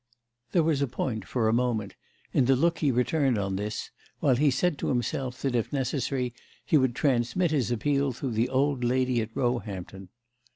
[0.51, 1.93] There was a point, for a moment,
[2.33, 6.33] in the look he returned on this, while he said to himself that if necessary
[6.65, 10.09] he would transmit his appeal through the old lady at Roehampton.